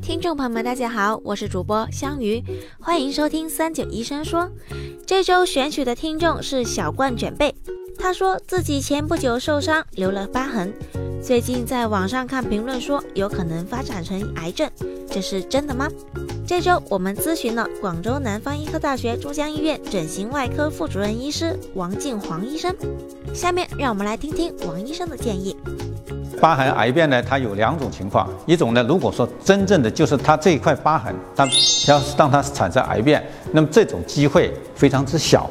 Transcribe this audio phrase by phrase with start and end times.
[0.00, 2.42] 听众朋友们，大家好，我是主播香鱼，
[2.80, 4.50] 欢迎收听三九医生说。
[5.06, 7.54] 这周选取的听众是小冠卷贝，
[7.98, 10.72] 他说自己前不久受伤留了疤痕，
[11.22, 14.70] 最近在网上看评论说有可能发展成癌症，
[15.08, 15.88] 这是真的吗？
[16.46, 22.74] 这周我们咨询了广州南方医科大学珠江医院整形外科副主任医师王静黄医生，
[23.34, 25.56] 下面让我们来听听王医生的建议。
[26.40, 31.46] 疤痕癌变呢，它有两种情况，一种呢，如果说真正的就是它这一块疤痕，它
[31.86, 35.48] 要是让它产生癌变，那么这种机会非常之小。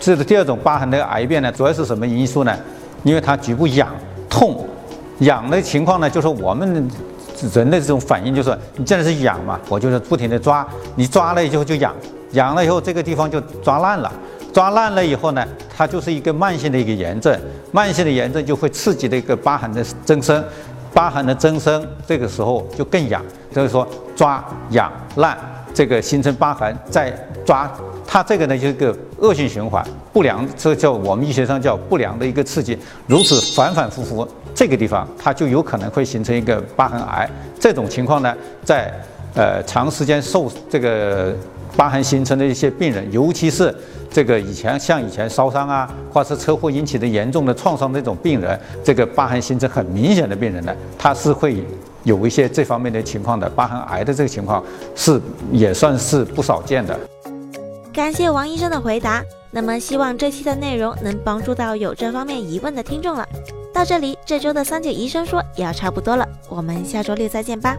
[0.00, 2.52] 这是第二种疤痕的癌变呢，主要是什么因素呢？
[3.04, 3.88] 因为它局部痒
[4.28, 4.66] 痛，
[5.20, 6.90] 痒的情况呢，就是我们
[7.52, 10.66] 人的这种反应，就是你真的是痒嘛，我就是不停的抓，
[10.96, 11.94] 你抓了以后就痒，
[12.32, 14.12] 痒了以后这个地方就抓烂了。
[14.52, 17.34] 抓烂了以后呢，它就是一个慢性的一个炎症，
[17.72, 20.44] 慢性的炎症就会刺激的一个疤痕的增生，
[20.92, 25.36] 疤痕的增生，这个时候就更痒，所以说抓痒烂，
[25.72, 27.10] 这个形成疤痕，再
[27.46, 27.70] 抓
[28.06, 37.26] 它这个呢就是一个恶性循环，不良，这叫我们医学上叫不良的一个刺激，如此反反复复，这个地方它就有可能会形成一个疤痕癌，
[37.58, 38.92] 这种情况呢，在
[39.34, 41.34] 呃长时间受这个
[41.76, 43.74] 疤痕形成的一些病人，尤其是。
[44.14, 51.64] 这个以前像以前烧伤啊，或是车祸引起的严重的创伤那种病人，这个疤痕形成很明显的病人呢，他是会
[52.04, 54.62] 有一些这方面的情况的，疤痕癌的这个情况
[54.94, 55.18] 是
[55.50, 56.94] 也算是不少见的。
[57.90, 63.26] 感谢王医生的回答，那么希望这期的内容能帮助到有这方面疑问的听众了。
[63.72, 67.74] 到这里，这周的三九医生说也要差不多了，我们下周六再见吧。